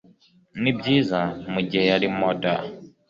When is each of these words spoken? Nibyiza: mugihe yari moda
Nibyiza: 0.61 1.19
mugihe 1.53 1.85
yari 1.91 2.07
moda 2.17 2.53